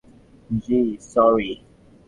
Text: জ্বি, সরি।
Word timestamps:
জ্বি, 0.63 0.79
সরি। 1.09 1.51